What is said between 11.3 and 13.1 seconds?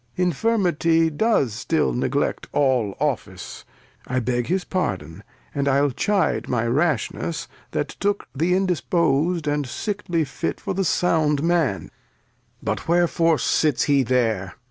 Man: But